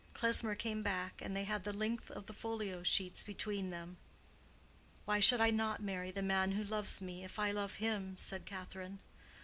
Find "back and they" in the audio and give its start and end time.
0.81-1.43